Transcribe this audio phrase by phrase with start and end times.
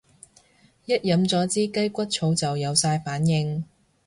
[0.85, 3.65] 一飲咗支雞骨草就有晒反應